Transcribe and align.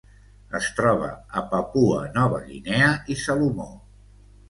Es 0.59 0.69
troba 0.79 1.09
a 1.35 1.45
Papua 1.53 2.01
Nova 2.19 2.43
Guinea 2.49 2.91
i 3.17 3.23
Salomó. 3.29 3.73